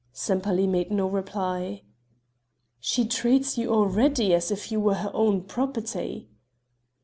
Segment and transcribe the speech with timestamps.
[0.11, 1.83] Sempaly made no reply.
[2.79, 6.27] "She treats you already as if you were her own property."